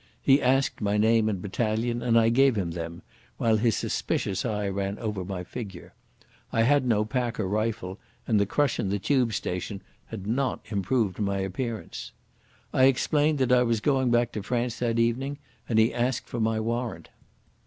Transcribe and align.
He 0.19 0.41
asked 0.41 0.81
my 0.81 0.97
name 0.97 1.29
and 1.29 1.43
battalion, 1.43 2.01
and 2.01 2.17
I 2.17 2.29
gave 2.29 2.55
him 2.55 2.71
them, 2.71 3.03
while 3.37 3.57
his 3.57 3.77
suspicious 3.77 4.43
eye 4.43 4.67
ran 4.67 4.97
over 4.97 5.23
my 5.23 5.43
figure. 5.43 5.93
I 6.51 6.63
had 6.63 6.87
no 6.87 7.05
pack 7.05 7.39
or 7.39 7.47
rifle, 7.47 7.99
and 8.27 8.39
the 8.39 8.47
crush 8.47 8.79
in 8.79 8.89
the 8.89 8.97
Tube 8.97 9.31
station 9.31 9.79
had 10.07 10.25
not 10.25 10.61
improved 10.71 11.19
my 11.19 11.37
appearance. 11.37 12.13
I 12.73 12.85
explained 12.85 13.37
that 13.37 13.51
I 13.51 13.61
was 13.61 13.79
going 13.79 14.09
back 14.09 14.31
to 14.31 14.41
France 14.41 14.79
that 14.79 14.97
evening, 14.97 15.37
and 15.69 15.77
he 15.77 15.93
asked 15.93 16.25
for 16.25 16.39
my 16.39 16.59
warrant. 16.59 17.09